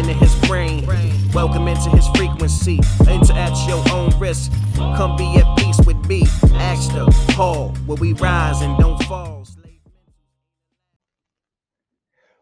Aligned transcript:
into 0.00 0.14
his 0.14 0.34
brain. 0.48 0.86
Welcome 1.34 1.68
into 1.68 1.90
his 1.90 2.08
frequency. 2.14 2.80
Enter 3.06 3.34
at 3.34 3.68
your 3.68 3.84
own 3.92 4.18
risk. 4.18 4.50
Come 4.74 5.16
be 5.16 5.36
at 5.36 5.58
peace 5.58 5.78
with 5.86 6.02
me. 6.06 6.22
Ask 6.54 6.90
the 6.92 7.04
Paul, 7.34 7.68
where 7.84 7.98
we 7.98 8.14
rise 8.14 8.62
and 8.62 8.78
don't 8.78 9.02
fall. 9.04 9.46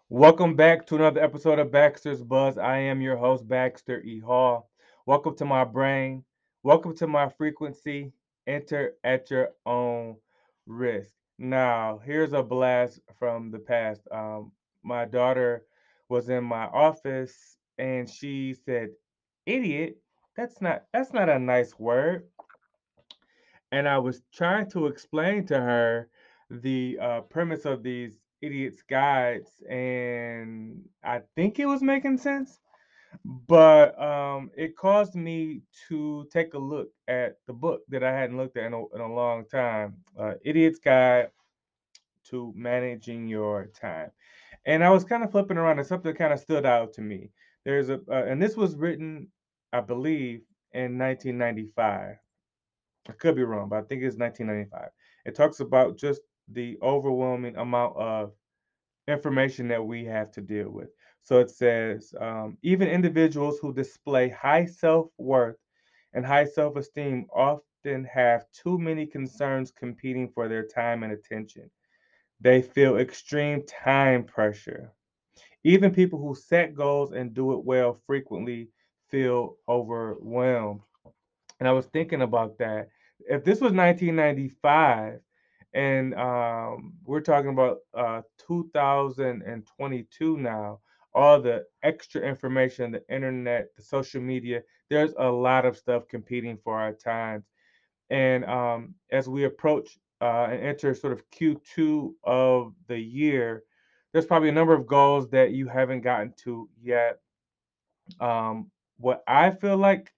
Welcome 0.08 0.54
back 0.54 0.86
to 0.86 0.94
another 0.94 1.20
episode 1.22 1.58
of 1.58 1.70
Baxter's 1.70 2.22
Buzz. 2.22 2.56
I 2.56 2.78
am 2.78 3.02
your 3.02 3.16
host, 3.16 3.46
Baxter 3.46 4.00
E. 4.00 4.20
Hall. 4.20 4.70
Welcome 5.04 5.36
to 5.36 5.44
my 5.44 5.64
brain. 5.64 6.24
Welcome 6.62 6.96
to 6.96 7.06
my 7.06 7.28
frequency. 7.28 8.12
Enter 8.46 8.94
at 9.04 9.30
your 9.30 9.50
own 9.66 10.16
risk. 10.66 11.12
Now, 11.38 12.00
here's 12.04 12.32
a 12.32 12.42
blast 12.42 13.00
from 13.18 13.50
the 13.50 13.58
past. 13.58 14.00
Um, 14.10 14.52
my 14.82 15.04
daughter 15.04 15.64
was 16.08 16.28
in 16.28 16.44
my 16.44 16.64
office 16.66 17.58
and 17.78 18.08
she 18.08 18.54
said, 18.54 18.90
"Idiot, 19.46 19.98
that's 20.36 20.60
not 20.60 20.84
that's 20.92 21.12
not 21.12 21.28
a 21.28 21.38
nice 21.38 21.78
word." 21.78 22.24
And 23.70 23.88
I 23.88 23.98
was 23.98 24.22
trying 24.32 24.70
to 24.70 24.86
explain 24.86 25.46
to 25.46 25.58
her 25.58 26.08
the 26.50 26.98
uh, 27.00 27.20
premise 27.22 27.64
of 27.66 27.82
these 27.82 28.18
idiots 28.40 28.82
guides, 28.88 29.62
and 29.68 30.80
I 31.04 31.20
think 31.36 31.58
it 31.58 31.66
was 31.66 31.82
making 31.82 32.18
sense, 32.18 32.60
but 33.24 34.00
um, 34.00 34.50
it 34.56 34.76
caused 34.76 35.14
me 35.14 35.62
to 35.88 36.26
take 36.32 36.54
a 36.54 36.58
look 36.58 36.88
at 37.08 37.36
the 37.46 37.52
book 37.52 37.82
that 37.88 38.02
I 38.02 38.12
hadn't 38.12 38.36
looked 38.38 38.56
at 38.56 38.64
in 38.64 38.72
a, 38.72 38.86
in 38.94 39.00
a 39.00 39.12
long 39.12 39.44
time, 39.44 39.96
uh, 40.18 40.34
Idiot's 40.44 40.78
Guide 40.78 41.30
to 42.30 42.52
Managing 42.56 43.28
Your 43.28 43.66
Time. 43.66 44.10
And 44.68 44.84
I 44.84 44.90
was 44.90 45.04
kind 45.04 45.24
of 45.24 45.32
flipping 45.32 45.58
around, 45.58 45.80
and 45.80 45.88
something 45.88 46.14
kind 46.14 46.32
of 46.32 46.40
stood 46.40 46.66
out 46.66 46.94
to 46.94 47.02
me. 47.02 47.32
There's 47.64 47.90
a, 47.90 48.00
uh, 48.10 48.24
and 48.26 48.40
this 48.42 48.56
was 48.56 48.76
written, 48.76 49.28
I 49.72 49.80
believe, 49.80 50.42
in 50.72 50.98
1995. 50.98 52.16
I 53.08 53.12
could 53.14 53.36
be 53.36 53.44
wrong, 53.44 53.70
but 53.70 53.78
I 53.78 53.82
think 53.82 54.04
it's 54.04 54.18
1995. 54.18 54.90
It 55.26 55.34
talks 55.34 55.60
about 55.60 55.98
just 55.98 56.22
the 56.48 56.78
overwhelming 56.82 57.56
amount 57.56 57.96
of 57.96 58.34
information 59.08 59.68
that 59.68 59.84
we 59.84 60.04
have 60.04 60.30
to 60.32 60.42
deal 60.42 60.70
with. 60.70 60.90
So 61.22 61.40
it 61.40 61.50
says, 61.50 62.14
um, 62.20 62.58
even 62.62 62.88
individuals 62.88 63.58
who 63.60 63.72
display 63.74 64.28
high 64.28 64.66
self 64.66 65.10
worth 65.18 65.58
and 66.14 66.26
high 66.26 66.46
self 66.46 66.76
esteem 66.76 67.26
often 67.34 68.04
have 68.04 68.46
too 68.52 68.78
many 68.78 69.06
concerns 69.06 69.70
competing 69.72 70.28
for 70.28 70.48
their 70.48 70.66
time 70.66 71.02
and 71.02 71.12
attention. 71.12 71.70
They 72.40 72.62
feel 72.62 72.98
extreme 72.98 73.64
time 73.66 74.24
pressure. 74.24 74.92
Even 75.64 75.92
people 75.92 76.18
who 76.20 76.34
set 76.34 76.74
goals 76.74 77.12
and 77.12 77.34
do 77.34 77.52
it 77.52 77.64
well 77.64 77.94
frequently 78.06 78.68
feel 79.10 79.56
overwhelmed. 79.68 80.80
And 81.58 81.68
I 81.68 81.72
was 81.72 81.86
thinking 81.86 82.22
about 82.22 82.58
that. 82.58 82.88
If 83.28 83.44
this 83.44 83.60
was 83.60 83.72
1995 83.72 85.20
and 85.74 86.14
um, 86.14 86.94
we're 87.04 87.20
talking 87.20 87.50
about 87.50 87.78
uh, 87.94 88.22
2022 88.46 90.36
now, 90.38 90.80
all 91.14 91.40
the 91.40 91.64
extra 91.82 92.22
information, 92.22 92.92
the 92.92 93.02
internet, 93.12 93.74
the 93.76 93.82
social 93.82 94.20
media, 94.20 94.62
there's 94.88 95.14
a 95.18 95.28
lot 95.28 95.66
of 95.66 95.76
stuff 95.76 96.06
competing 96.08 96.56
for 96.62 96.78
our 96.78 96.92
times. 96.92 97.44
And 98.10 98.44
um, 98.44 98.94
as 99.10 99.28
we 99.28 99.44
approach 99.44 99.98
uh, 100.20 100.48
and 100.50 100.62
enter 100.62 100.94
sort 100.94 101.12
of 101.12 101.28
Q2 101.30 102.12
of 102.24 102.74
the 102.86 102.98
year, 102.98 103.64
there's 104.12 104.26
probably 104.26 104.48
a 104.48 104.52
number 104.52 104.74
of 104.74 104.86
goals 104.86 105.28
that 105.30 105.52
you 105.52 105.68
haven't 105.68 106.00
gotten 106.00 106.32
to 106.44 106.68
yet. 106.80 107.20
Um, 108.20 108.70
what 108.96 109.22
I 109.28 109.50
feel 109.50 109.76
like 109.76 110.12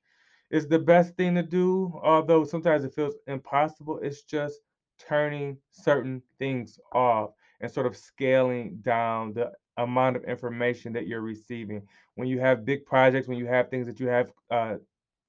is 0.51 0.67
the 0.67 0.79
best 0.79 1.17
thing 1.17 1.35
to 1.35 1.43
do, 1.43 2.01
although 2.03 2.45
sometimes 2.45 2.85
it 2.85 2.95
feels 2.95 3.15
impossible, 3.27 4.01
it's 4.03 4.23
just 4.23 4.61
turning 4.99 5.57
certain 5.71 6.23
things 6.39 6.79
off 6.93 7.31
and 7.61 7.71
sort 7.71 7.87
of 7.87 7.97
scaling 7.97 8.79
down 8.83 9.33
the 9.33 9.53
amount 9.77 10.17
of 10.17 10.25
information 10.25 10.93
that 10.93 11.07
you're 11.07 11.21
receiving. 11.21 11.83
When 12.15 12.29
you 12.29 12.41
have 12.41 12.65
big 12.65 12.85
projects, 12.85 13.29
when 13.29 13.39
you 13.39 13.47
have 13.47 13.71
things 13.71 13.87
that 13.87 14.01
you 14.01 14.09
have 14.09 14.31
uh, 14.51 14.77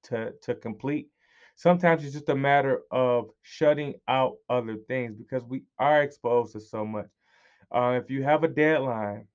to, 0.03 0.33
to 0.41 0.55
complete, 0.55 1.07
sometimes 1.61 2.03
it's 2.03 2.13
just 2.13 2.29
a 2.29 2.35
matter 2.35 2.81
of 2.91 3.29
shutting 3.43 3.93
out 4.07 4.37
other 4.49 4.77
things 4.87 5.15
because 5.15 5.45
we 5.45 5.63
are 5.77 6.01
exposed 6.01 6.53
to 6.53 6.59
so 6.59 6.83
much. 6.85 7.05
Uh, 7.71 7.99
if 8.01 8.09
you 8.09 8.23
have 8.23 8.43
a 8.43 8.47
deadline, 8.47 9.27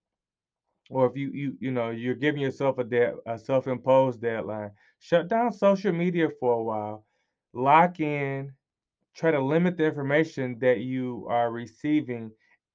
or 0.91 1.07
if 1.07 1.17
you 1.17 1.31
you 1.33 1.57
you 1.61 1.71
know 1.71 1.91
you're 1.91 2.15
giving 2.15 2.41
yourself 2.43 2.79
a 2.79 2.85
dead 2.85 3.15
a 3.27 3.39
self-imposed 3.39 4.21
deadline, 4.21 4.71
shut 4.99 5.29
down 5.29 5.53
social 5.53 5.93
media 5.93 6.29
for 6.41 6.55
a 6.55 6.63
while, 6.63 7.07
lock 7.53 8.01
in, 8.01 8.53
try 9.15 9.31
to 9.31 9.41
limit 9.41 9.77
the 9.77 9.85
information 9.87 10.59
that 10.61 10.81
you 10.81 11.27
are 11.29 11.51
receiving, 11.53 12.31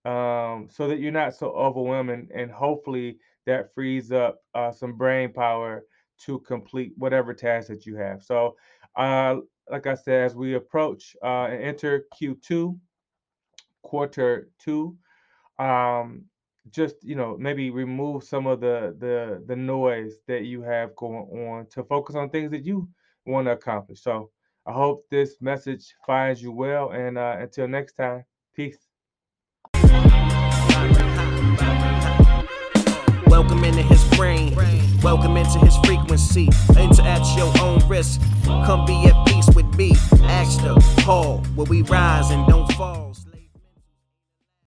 um, 0.05 0.67
so 0.71 0.87
that 0.87 0.99
you're 0.99 1.11
not 1.11 1.35
so 1.35 1.51
overwhelming, 1.51 2.29
and 2.33 2.51
hopefully 2.51 3.17
that 3.45 3.73
frees 3.73 4.11
up 4.11 4.39
uh, 4.55 4.71
some 4.71 4.93
brain 4.97 5.31
power 5.33 5.83
to 6.19 6.39
complete 6.39 6.93
whatever 6.97 7.33
task 7.33 7.67
that 7.67 7.85
you 7.85 7.95
have. 7.95 8.23
So, 8.23 8.55
uh, 8.95 9.37
like 9.69 9.87
I 9.87 9.95
said, 9.95 10.25
as 10.25 10.35
we 10.35 10.55
approach 10.55 11.15
uh, 11.23 11.45
and 11.45 11.63
enter 11.63 12.05
Q2, 12.19 12.77
quarter 13.81 14.49
two, 14.59 14.95
um, 15.59 16.25
just 16.69 16.95
you 17.03 17.15
know 17.15 17.37
maybe 17.37 17.71
remove 17.71 18.23
some 18.23 18.45
of 18.47 18.59
the 18.59 18.95
the 18.99 19.43
the 19.47 19.55
noise 19.55 20.15
that 20.27 20.43
you 20.43 20.61
have 20.61 20.95
going 20.95 21.49
on 21.49 21.65
to 21.71 21.83
focus 21.83 22.15
on 22.15 22.29
things 22.29 22.51
that 22.51 22.63
you 22.65 22.87
want 23.25 23.47
to 23.47 23.51
accomplish. 23.53 24.01
So 24.01 24.29
I 24.65 24.73
hope 24.73 25.05
this 25.09 25.41
message 25.41 25.95
finds 26.05 26.41
you 26.41 26.51
well, 26.51 26.91
and 26.91 27.17
uh, 27.17 27.37
until 27.39 27.67
next 27.67 27.93
time, 27.93 28.25
peace. 28.55 28.90
Into 35.53 35.65
his 35.65 35.77
frequency. 35.77 36.49
Enter 36.77 37.01
at 37.01 37.37
your 37.37 37.51
own 37.61 37.79
risk. 37.87 38.21
Come 38.45 38.85
be 38.85 39.05
at 39.05 39.27
peace 39.27 39.47
with 39.55 39.73
me. 39.75 39.91
Ask 40.23 40.61
the 40.61 40.75
Paul, 41.03 41.39
where 41.55 41.65
we 41.65 41.81
rise 41.83 42.29
and 42.31 42.47
don't 42.47 42.71
fall. 42.73 43.10